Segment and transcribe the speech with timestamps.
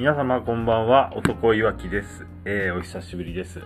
[0.00, 2.24] 皆様こんばんは、男いわきです。
[2.46, 3.60] えーお久しぶりです。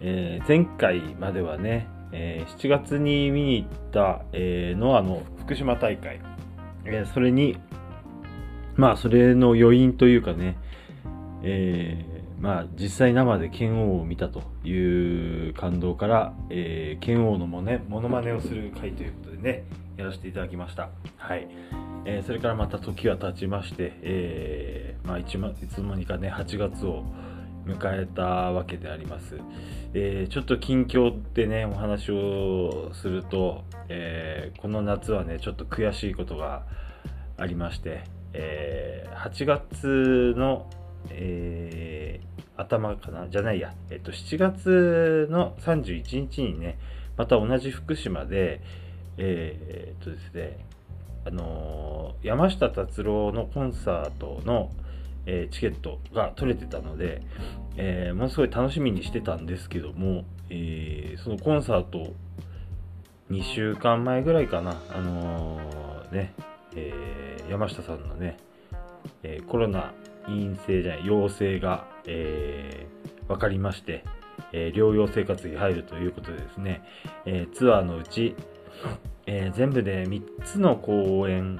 [0.00, 6.20] えー前回まではね、えー7月に見に行った、えーノアの福島大会、
[6.84, 7.60] えーそれに、
[8.74, 10.58] まあ、それの余韻というかね、
[11.44, 19.64] えーまあ、実際生で剣王を見たという感動から、えー剣王のもね、モノマネをする回ということでね、
[19.98, 20.90] やらせていただきました。
[21.16, 21.48] はい。
[22.04, 25.52] えーそれからまた時は経ちまして、えーまあ、いつの
[25.88, 27.04] 間にかね、8月を
[27.66, 29.38] 迎えたわけであります。
[29.94, 36.62] えーちょっと近況でね、お話をすると、えこの夏はね、ちょっと悔しいことが
[37.36, 40.70] ありまして、え8月の、
[41.10, 42.20] え
[42.56, 43.28] 頭かな？
[43.28, 46.78] じゃないや、えっと、7月の31日にね、
[47.16, 48.60] また同じ福島で、
[49.18, 50.64] えーっとですね、
[51.26, 54.70] あのー山下達郎のコンサートの、
[55.26, 57.22] えーチケットが取れてたので、
[57.76, 62.14] えーものすごい楽しみにしてたんですけども、えーそのコンサート
[63.30, 65.60] 2週間前ぐらいかな、あの
[66.12, 66.32] ね、
[66.74, 68.38] え山下さんのね、
[69.22, 69.92] えコロナ
[70.26, 74.04] 陰性じゃない、陽性が、えー分かりまして、
[74.52, 76.82] え療養生活に入るということでですね、
[77.26, 78.34] えツアーのうち、
[79.26, 81.58] えー全部で3つの公演、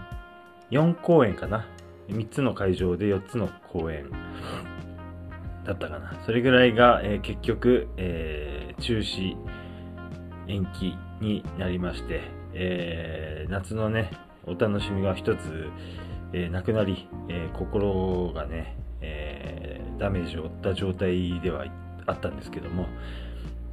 [0.70, 1.66] 4公演かな。
[2.08, 4.10] 3つの会場で4つの公演
[5.64, 6.14] だったかな。
[6.24, 9.36] それぐらいが、えー結局、えー中止、
[10.46, 12.20] 延期になりまして、
[12.54, 14.10] え夏のね、
[14.46, 15.68] お楽しみが一つ、
[16.32, 21.66] えなくなり、え心がね、えダメージを負った状態では
[22.06, 22.86] あったんですけども、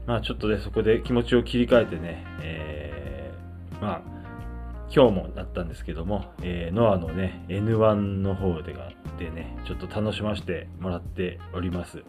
[0.07, 2.84] まあちょっとね、そこで気持ちを切り替えてね、えー
[3.85, 4.01] まあ、
[4.91, 12.03] 今日もだったんですけども、えーノアのね、N1 の方でがでね、ちょっと楽しませてもらっております。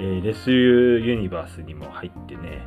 [0.00, 2.62] えーレスユユニバースにも入ってね、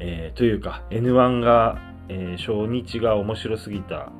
[0.00, 4.10] えーというか N1 が、えー初日が面白すぎた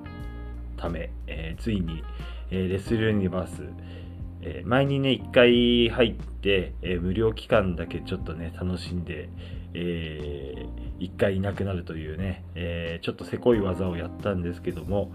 [0.76, 2.04] ため、えーついに、
[2.52, 3.64] えーレスユニバース、
[4.42, 9.28] えー前にね、1回入って、えー無料期間だけちょっとね、楽しんで、
[9.78, 10.66] え
[10.98, 15.12] 1回いなくなるというね、えーちょっとせこい技をやったんですけども、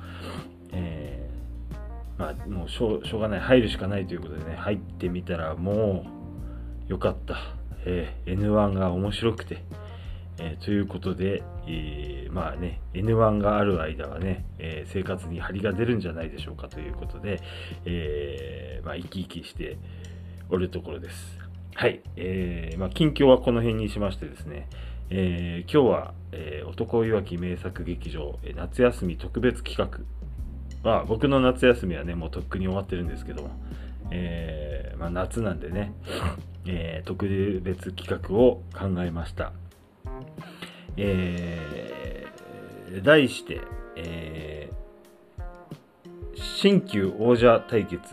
[0.72, 6.06] えーまあ、もうしょうがない、入るしかないということでね、入ってみたらも
[6.88, 7.56] う、よかった。
[7.84, 9.64] え N1 が面白くて、
[10.40, 17.42] えということで、えまあね、N1 がある間はね、え生活に張りが出るんじゃないでしょうかということで、
[17.86, 19.78] えまあ、生き生きして
[20.50, 21.41] おるところです。
[21.76, 22.02] はい。
[22.16, 24.68] えーまあ、近況はこの辺にしましてですね、
[25.10, 30.00] えー今日は、えー男いわき名作劇場、え夏休み特別企画。
[30.84, 33.50] まあ、僕の夏休みはね、もうとっくに終わってるんですけども、
[34.12, 35.94] えーまあ、夏なんでね、
[36.68, 37.28] えー特
[37.64, 39.54] 別企画を考えました。
[40.98, 43.62] えー題して、
[43.96, 44.82] えー
[46.34, 48.04] 新旧王者対決、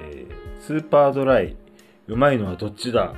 [0.00, 1.56] えースーパードライ、
[2.08, 3.14] うまいのはどっちだ、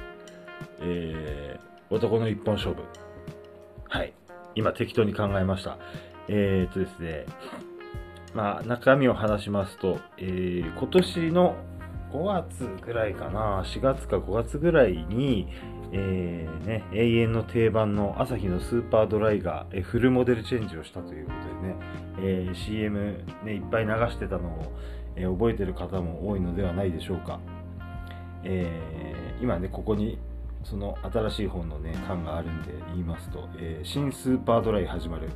[0.81, 2.83] えー男の一本勝負。
[3.89, 4.15] はい。
[4.55, 5.79] 今適当に考えました。
[6.29, 7.27] えー、っとですね、
[8.35, 11.57] まあ、中身を話しますと、えー今年の
[12.11, 15.47] 5月ぐらいかな、4月か5月ぐらいに、
[15.93, 21.77] えーね、永遠の定番の朝日のスーパードライが、えーフルモデルチェンジをしたということでね、
[22.21, 24.73] えー CM、ね、いっぱい流してたのを、
[25.17, 27.39] えー覚えてる方も多いのではないでしょうか。
[28.45, 30.19] えー今ね、ここに
[30.63, 35.29] その新しい本のね、缶があるんで言いますと、えー新スーパードライ始まる、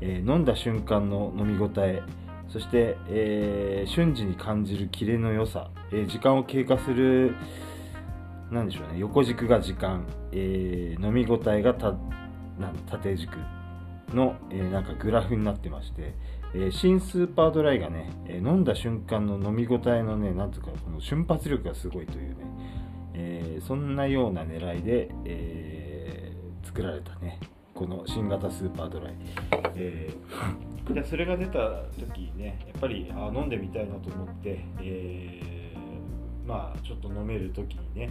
[0.00, 2.02] えー飲んだ瞬間の飲み応え、
[2.48, 7.34] そして、えー瞬時に感じるキレの良さ、え時間を経過する、
[8.50, 11.92] なんでしょうね、横軸が時間、え飲み応えがた
[12.58, 13.36] な縦軸
[14.14, 16.14] の、えなんかグラフになってまして、
[16.54, 22.36] え新スーパードライがね、え飲んだ瞬間の飲み応えのね、なんとかこの瞬発力がすごいというね、
[23.14, 27.40] えーそんなような狙いで、えー作られたね、
[27.74, 29.14] この新型スーパードライ。
[29.76, 30.18] えー
[30.94, 38.10] でそれが出た時ね、やっぱりあ飲んでみたいなと思って、えーまあちょっと飲める時にね、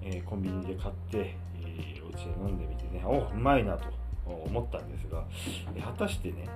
[0.00, 3.84] えコンビニで買って、えーお家で飲んでみてね、おうまいなと
[4.26, 5.24] 思ったんですが、
[5.84, 6.48] 果たしてね、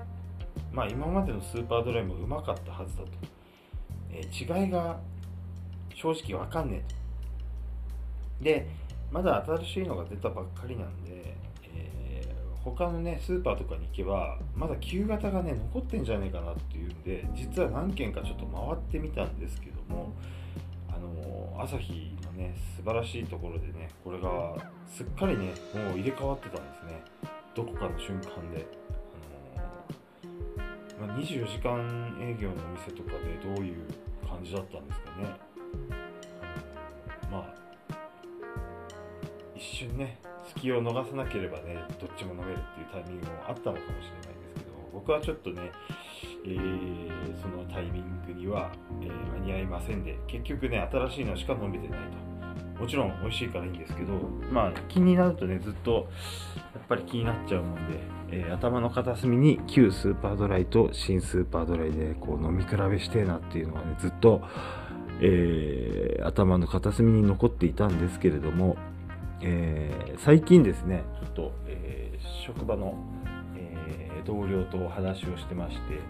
[0.76, 3.08] まあ今までのスーパードライもうまかったはずだと。
[4.10, 5.00] えー違いが
[5.94, 6.92] 正直わかんねえ
[8.38, 8.44] と。
[8.44, 8.68] で、
[9.10, 11.34] まだ新しいのが出たばっかりなんで、
[11.74, 20.12] えー他のね、スーパーとかに行けば、まだ旧型がね、残ってんじゃねえかなっていうんで、実は何軒かちょっと回ってみたんですけども、
[20.88, 24.56] あのの朝日のね素晴らしいところでねこれが
[24.86, 27.02] すっかりねもう入れ替わってたんですね
[27.54, 28.66] どこかの瞬間で、
[30.98, 33.84] まあ、24時間営業のお店とかでどういう
[34.26, 35.36] 感じだったんですかね、
[37.30, 37.66] まあ
[39.54, 40.18] 一瞬ね
[40.54, 45.72] 隙を逃さなければねどっちも飲めるっていうタイミングもあったのかもしれないんですけど僕はちょっとね、
[46.44, 48.70] えー、そのタイミングには、
[49.00, 52.26] えー、間に合いませんで結局ね新しいのしか飲めてないと。
[52.76, 54.12] もちろん美味しいからいいんですけど
[54.52, 56.08] まあ気になるとねずっと
[56.74, 57.98] やっぱり気になっちゃうもんで、
[58.30, 64.42] えー、頭の片隅に旧スーパードライと新スーパードライでこう飲み比べしてえなっていうのがねずっと、
[65.20, 68.76] えー、頭の片隅に残っていたんですけれども、
[69.42, 72.96] えー、最近ですねちょっと、え職場の、
[73.56, 76.00] え同僚とお話をしてまして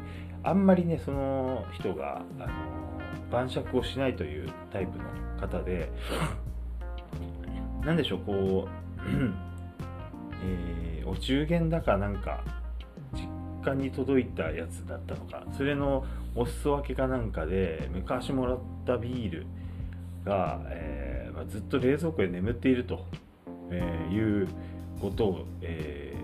[0.43, 2.49] あんまりねその人があの
[3.31, 5.05] 晩酌をしないというタイプの
[5.41, 5.91] 方で
[7.85, 8.71] 何でしょうこう
[10.43, 12.43] えー、お中元だかなんか
[13.13, 13.29] 実
[13.65, 15.45] 家に届いたやつだったのか。
[15.57, 16.05] それの
[16.35, 19.47] お裾分けかなんかで昔もらったビール
[20.25, 23.07] が、えーまあ、ずっと冷蔵庫で眠っていると、
[23.71, 24.49] えー、いう
[25.01, 26.15] ことを、え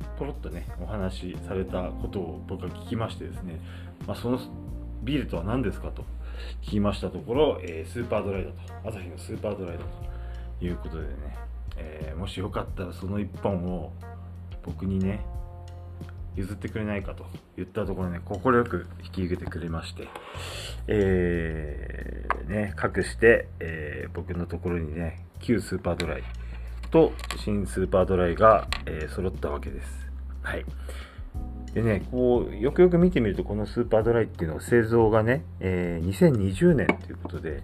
[0.00, 3.58] ー、ポロッとねお話しされたことを僕は聞きましてですね、
[4.06, 4.38] まあ、その
[5.02, 6.04] ビールとは何ですかと
[6.62, 8.56] 聞きましたところ、えー、スーパードライだと。
[8.88, 9.84] 朝日のスーパードライだ
[10.58, 11.14] ということでね。
[11.76, 13.92] えー、もしよかったらその1本を
[14.62, 15.24] 僕にね
[16.36, 17.26] 譲ってくれないかと
[17.56, 20.08] 言ったところね快く引き受けてくれまして
[20.88, 26.22] えー、ね隠して、えー、僕のところにね旧スーパードライ
[26.90, 27.12] と
[27.42, 30.08] 新スーパードライが、えー、揃ったわけです。
[30.42, 30.64] はい。
[31.72, 37.62] でねこうよくよく見てみるとこのスーパードライっていうのは製造がね、えー、2020年ということで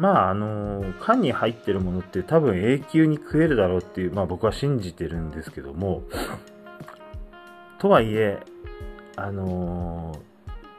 [0.00, 6.04] まああの缶に入ってるものって多分永久に食えるだろうっていう、まあ僕は信じてるんですけども、
[7.78, 8.40] とはいえ、
[9.16, 10.18] あの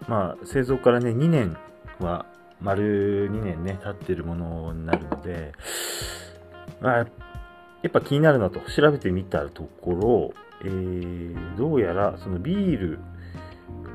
[0.07, 1.55] まあ製造からね、2年
[1.99, 2.25] は、
[2.61, 5.51] 丸2年ね、経ってるものになるので、
[6.79, 7.05] まあ、や
[7.87, 8.59] っぱ気になるなと。
[8.71, 10.33] 調べてみたところ、
[10.63, 12.99] えー、どうやらそのビール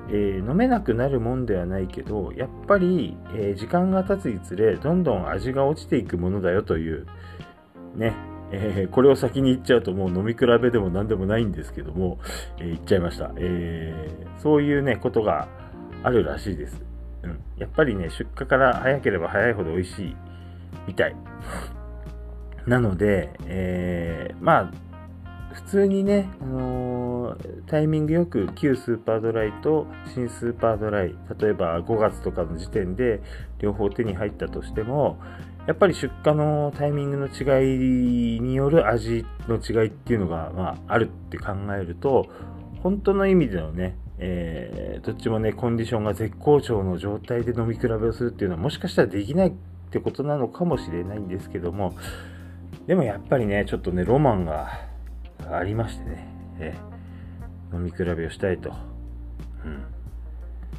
[0.08, 7.06] えー、飲めなくなるもんではないけどやっぱり、えー、時間が経つにつれどんどん味が落ちていくものだよという
[7.96, 8.14] ね、
[8.52, 12.18] えー、これを先に言っちゃうともう飲み比べでも何でもないんですけども、
[12.58, 13.94] え言っちゃいました、え
[14.42, 15.48] そういうねことが
[16.02, 16.82] あるらしいです、
[17.22, 20.16] うん、やっぱりね出荷から早ければ早いほど美味しい
[20.86, 21.16] みたい。
[22.66, 24.72] なので、えまあ
[25.56, 33.22] 普通にね、あのー、タイミングよく旧スーパードライと新スーパードライ、例えば5月とかの時点で
[33.58, 35.18] 両方手に入ったとしても、
[35.66, 42.26] やっぱり出荷のタイミングの違いによる味の違いっていうのが、まあ、あるって考えると、
[42.82, 49.52] 本当の意味でのね、えー、どっちもね、コンディションが絶好調の状態で飲み比べをするっていうのはもしかしたらできないっ
[49.90, 51.96] てことなのかもしれないんですけども、
[52.86, 54.85] でもやっぱりね、ちょっとね、ロマンが
[55.52, 56.28] ありましてね、
[56.58, 56.74] え
[57.72, 58.72] 飲み比べをしたいと。
[59.64, 59.84] うん、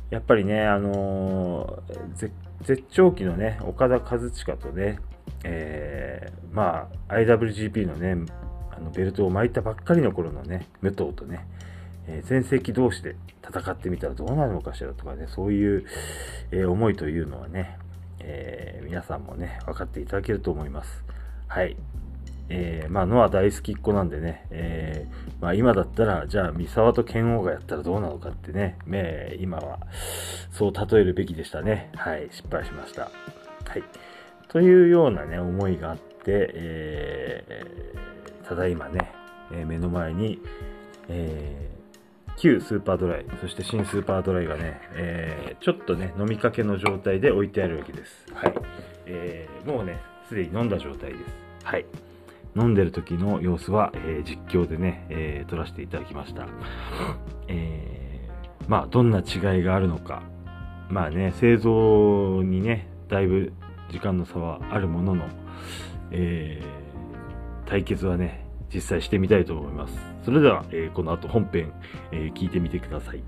[0.10, 2.32] やっぱりね、あのー、
[2.64, 5.00] 絶頂期のね、岡田和親とね、
[5.44, 8.26] えー、まあ、IWGP のね、
[8.72, 11.46] あのベルトを巻いたばっかりの頃のね、武藤とね、
[12.08, 15.86] えー、前世紀同士で戦ってみたらどうなるのかしらとかね、そういう、
[16.52, 17.78] えー、思いというのはね、
[18.20, 21.04] えー、皆さんもね、分かっていただけると思います。
[21.48, 21.76] はい。
[22.50, 29.80] えー、まあ、ノア大好きっ子なんでね、えー、まあ、今だったら、じゃあ、三沢と剣王がやったらどうなのかってね、えー、今は、
[30.52, 31.92] そう例えるべきでしたね。
[31.96, 33.04] はい、失敗しました。
[33.04, 33.10] は
[33.78, 33.84] い。
[34.48, 39.12] というようなね、思いがあって、えー、ただいまね、
[39.52, 40.42] え目の前に、
[41.10, 41.70] え
[42.38, 48.26] 旧スーパードライ、そして新スーパードライがね、えちょっとね、飲みかけの状態で置いてあるわけです。
[48.34, 48.54] はい。
[49.06, 51.22] えもうね、すでに飲んだ状態です。
[51.64, 51.86] はい。
[52.58, 56.48] 飲んでる時の様子は、えー、実況でね、えー、撮らせていただきました。
[57.48, 60.24] えー、まあ、どんな違いがあるのか。
[60.90, 63.54] まあね、製造にね、だいぶ
[63.90, 65.26] 時間の差はあるものの、
[66.12, 69.96] えー、対決はね、実際してみたいと思います。
[70.24, 71.72] それでは、えー、この後本編、
[72.12, 73.22] えー、聞いてみてください。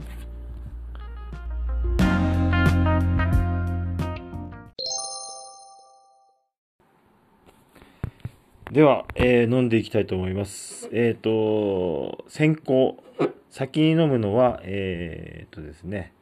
[8.71, 10.89] では、えー、飲んでいきたいと思います。
[10.91, 13.03] えっ、ー、と、先行、
[13.49, 16.13] 先に飲むのは、えっ、ー、とですね、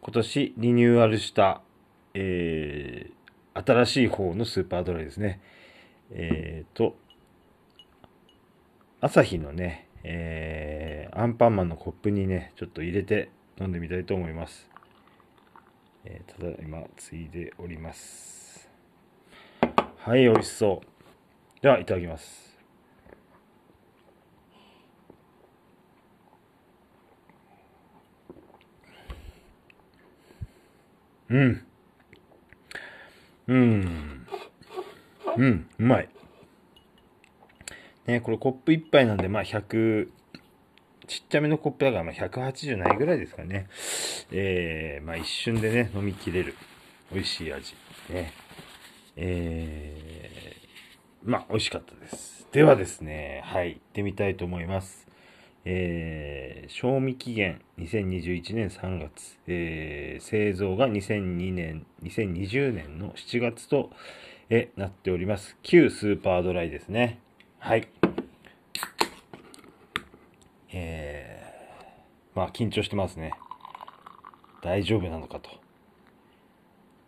[0.00, 1.60] 今年リニューアルした、
[2.14, 3.10] え
[3.52, 5.42] 新しい方のスーパードライですね。
[6.10, 6.96] えっ、ー、と、
[9.02, 13.28] 朝日のね、えー、アンパンマンのコップにね、ちょっと入れて
[13.60, 14.70] 飲んでみたいと思います。
[16.06, 18.70] えー、ただいま、ついでおります。
[19.98, 20.97] はい、美味しそう。
[21.60, 22.48] では、いただきます。
[31.30, 31.66] うん。
[33.48, 34.26] うん。
[35.36, 36.08] うん、うまい。
[38.06, 40.08] ね、これコップ1杯なんで、まあ100、
[41.06, 43.68] ちっちゃめのコップだから、まあ180ないぐらいですかね。
[44.30, 46.54] えー、まあ一瞬でね、飲みきれる。
[47.12, 47.74] 美味しい味。
[48.10, 48.32] ね。
[49.16, 50.47] えー、
[51.22, 52.46] まあ美味しかったです。
[52.52, 55.06] ではですね、はい、行ってみたいと思います。
[55.64, 63.90] えー、賞味期限2021年3月、えー、製造が2002年、2020年の7月と、
[64.50, 65.58] えなっております。
[65.62, 67.18] 旧スーパードライですね。
[67.58, 67.86] はい。
[70.72, 73.32] えー、まあ緊張してますね。
[74.62, 75.50] 大丈夫なのかと。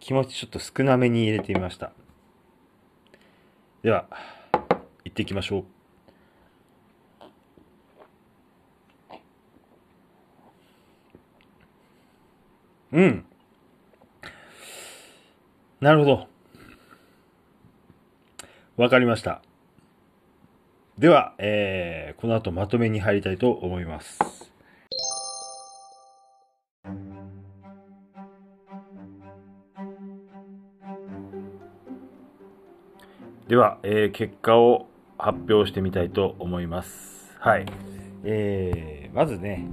[0.00, 1.92] 気持ちちょっと少なめに入れてみました。
[3.82, 4.06] では、
[5.04, 5.64] 行っていきましょう。
[12.92, 13.24] うん。
[15.80, 16.28] なるほど。
[18.76, 19.40] わかりました。
[20.98, 24.49] では、えー、この後まとめに入りたいと思います。
[33.50, 34.86] では、えー、結果を
[35.18, 37.36] 発表してみたいと思います。
[37.40, 37.66] はい。
[38.22, 39.66] えー、まずね、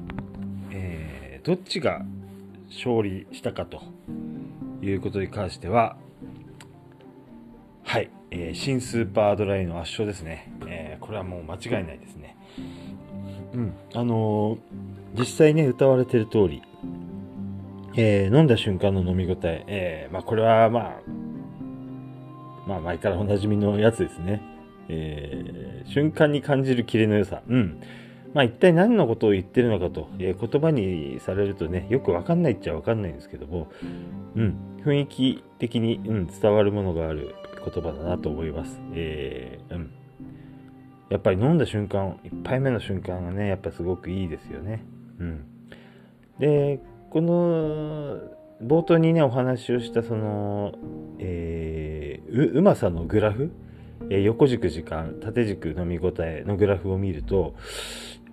[0.71, 2.01] えー、どっちが
[2.69, 3.83] 勝利したかと
[4.81, 5.95] いうことに関しては、
[7.83, 12.35] はい、えー、新スーパードライの圧勝ですね、えー、これはもう間違いないですね。
[13.53, 16.63] うん、あのー、実際ね、歌われてる通り、
[17.95, 21.26] え飲んだ瞬間の飲み応え、えまあ、これはまあ、
[22.67, 24.41] まあ、前からおなじみのやつですね。
[24.89, 27.41] えー瞬間に感じるキレの良さ。
[27.47, 27.81] うん。
[28.33, 33.71] まあ一体何のことを言ってるのかと、えー、言葉にされるとね、よくわかんないっちゃわかんないんですけども、
[34.35, 38.79] うん、雰囲気的に、うん、伝わるものがある言葉だなと思います。
[38.93, 39.91] えー、うん。
[41.09, 44.83] やっぱり飲んだ瞬間、1杯目の瞬間がね、やっぱすごくいいですよね。
[45.19, 45.45] うん。
[46.37, 48.19] で、この、
[48.61, 50.73] 冒頭にね、お話をしたその、
[51.19, 53.51] えー、う、うまさのグラフ、
[54.09, 57.55] えー、横軸時間、縦軸飲み応えのグラフを見ると、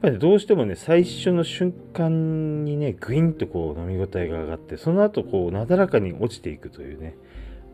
[0.04, 7.16] ぱりどうしてもね、最初の瞬間にね、グインとこう飲み応えが上がって、その後こうなだらかに落ちていくというね、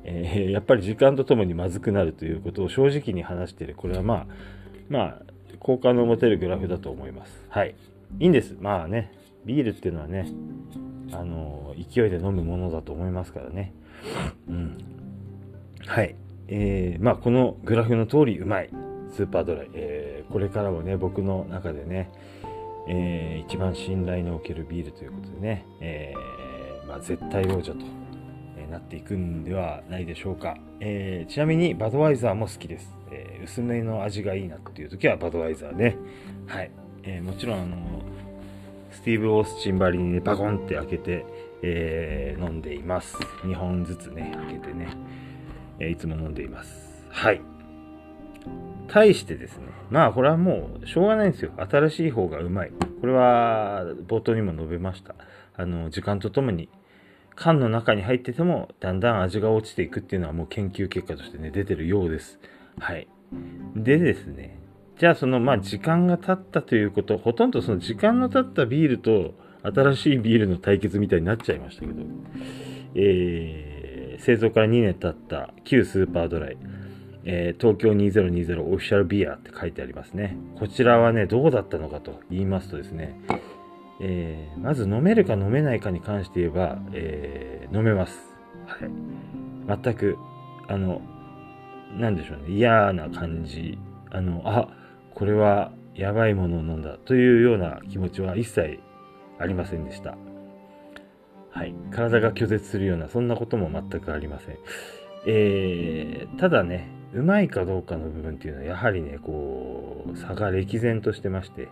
[0.04, 3.74] えー、やっぱり時間とともにまずくなるということを正直に話している。
[3.74, 4.26] これはまあ、
[4.88, 5.22] まあ、
[5.58, 7.44] 好感の持てるグラフだと思います。
[7.48, 7.74] はい。
[8.20, 8.56] いいんです。
[8.60, 9.10] まあね、
[9.44, 10.26] ビールっていうのはね、
[11.12, 13.74] あの、勢いで飲むものだと思いますからね。
[14.48, 14.78] うん。
[15.86, 16.14] はい。
[16.48, 18.70] えー、まあ、このグラフの通りうまい。
[19.12, 19.70] スーパードライ。
[19.74, 22.10] えーこれからもね、僕の中でね、
[22.88, 27.78] えー、一番信頼のおけるビールということでね、えー、まあ、絶対王者と、
[28.56, 30.56] えなっていくんではないでしょうか。
[30.78, 32.94] えー、ちなみにバドワイザーも好きです。
[33.10, 35.96] え薄めの味がいいなっていう時はバドワイザーね。
[36.46, 36.70] はい。
[37.02, 37.76] えもちろんあの
[38.92, 41.24] スティーブ・オースチンバリにね、バコンって開けて、
[41.62, 43.16] え飲んでいます。
[43.44, 44.88] 2本ずつね、開けてね、
[45.78, 47.04] えいつも飲んでいます。
[47.10, 47.40] はい。
[48.88, 51.52] 対してですね、まあこれはもうしょうがないんですよ。
[51.56, 52.72] 新しい方がうまい。
[53.00, 55.14] これは冒頭にも述べました。
[55.56, 56.68] あの、時間とともに
[57.34, 62.38] 缶の中に入っててもだんだん味が落ちていくっていうのはもう研究結果としてね、出てるようです。
[62.78, 63.08] はい。
[63.74, 64.59] でですね、
[65.00, 72.02] じゃあそのまあ時間が経ったということ、ほとんどその時間の経ったビールと新しいビールの対決みたいになっちゃいましたけど、
[72.94, 76.58] えー、製造から2年経った旧スーパードライ。
[77.24, 80.36] えー、東京2020オフィシャルビアって書いてありますね。
[80.58, 83.18] こちらはね、どうだったのかと言いますとですね、
[84.02, 88.18] えー、まず飲めるか飲めないかに関して言えば、えー、飲めます。
[88.66, 89.80] はい。
[89.82, 90.18] 全く、
[90.68, 91.00] あの、
[91.96, 93.78] なんでしょうね、嫌な感じ、
[94.10, 94.68] あの、あ、
[95.20, 98.80] これはやばいものを飲んだというような気持ちは一切
[99.38, 100.16] ありませんでした。
[101.50, 101.74] はい。
[101.90, 104.56] 体が拒絶するような、そんなことも全くありません。
[105.26, 111.68] えー、ただね、うまいかどうかの部分っていうのはやはりねこう差が歴然としてまして、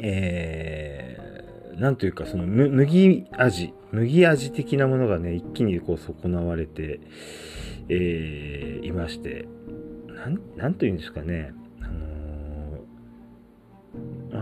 [0.00, 7.00] えー、なんというか、その、麦味、麦味的なものがね、一気にこう損なわれて、
[7.90, 9.46] えー、いまして、
[10.08, 11.52] なん、なんというんですかね、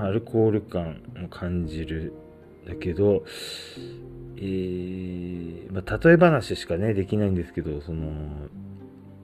[0.05, 2.13] あ、アルコール感を感じる
[2.67, 3.25] だけど、
[4.37, 8.49] えー、まあ、例え話しかね、できないんですけど、その、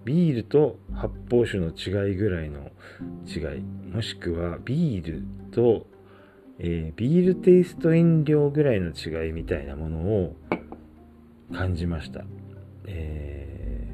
[0.04, 2.70] ビールと発泡酒の違いぐらいの
[3.26, 3.62] 違い、
[3.94, 5.86] もしくはビールと
[6.64, 10.36] えー、ビールテイスト飲料ぐらいの違いみたいなものを
[11.52, 12.24] 感じました。
[12.86, 13.88] え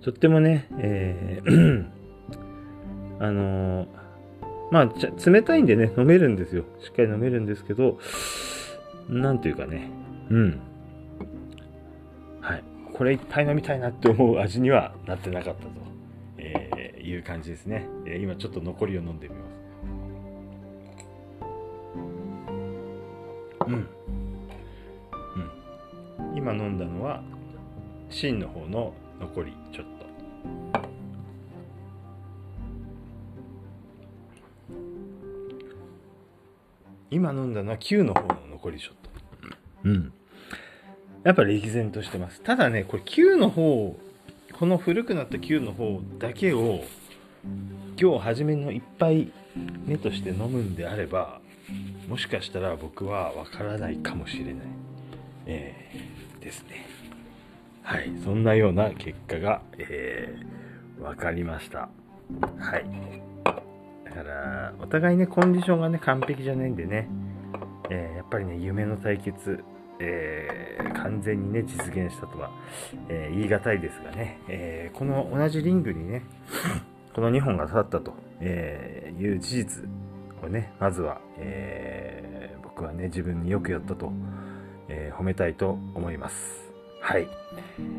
[0.00, 1.40] ー、とってもね、え
[3.18, 3.88] あのー、
[4.70, 6.64] まあ、冷たいんでね、飲めるんですよ。
[6.80, 7.98] しっかり飲めるんですけど、
[9.08, 9.90] なんていうかね、
[10.30, 10.60] うん。
[12.40, 12.64] はい。
[12.92, 15.70] これいっぱい飲みたいなって思う味にはなってなかったと、
[16.36, 17.86] えー、いう感じですね。
[18.06, 19.58] え今ちょっと残りを飲んでみます。
[23.68, 23.76] うん、う
[26.32, 27.22] ん、今飲んだのは
[28.08, 29.97] 芯の方の残りちょっと
[37.10, 39.10] 今飲んだのは9の方の残りちょっと
[39.84, 40.12] うん。
[41.24, 42.40] やっぱ歴然としてます。
[42.42, 43.96] ただねこれ9の方
[44.58, 46.82] この古くなった9の方だけを
[48.00, 49.32] 今日初めの一杯
[49.86, 51.40] 目として飲むんであれば
[52.08, 54.54] もしかしたら僕はわからないかもしれない、
[55.46, 56.86] えー、ですね。
[57.82, 61.88] はいそんなような結果が、えー、分かりました。
[62.58, 63.27] はい
[64.08, 67.08] からお互いねコンディションがね完璧じゃないんでね、
[67.90, 69.62] えー、やっぱりね夢の対決
[70.00, 72.50] えー、完全にね、実現したとは、
[73.08, 76.22] えー、言い難いですがね、え、この同じリングにね、
[77.14, 79.84] この2本が立ったと、えいう事実
[80.42, 84.12] をね、まずは、え、僕はね、自分によくやったと、
[84.88, 86.72] え、褒めたいと思います。
[87.00, 87.26] はい。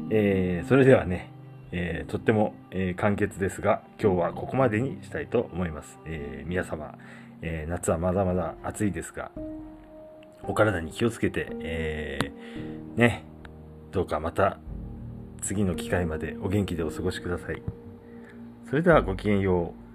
[0.10, 1.32] えー、それではね、
[1.72, 6.00] えー、とっても、えー、簡潔ですが、今日はここまでにしたいと思います。
[6.06, 6.96] えー、皆様、
[7.42, 9.32] え、夏はまだまだ暑いですが、
[10.44, 12.32] お体に気をつけて、え、
[12.96, 13.24] ね、
[13.92, 14.58] どうかまた
[15.42, 17.62] 次の機会までお元気でお過ごしください。
[18.70, 19.89] それではごきげんよう。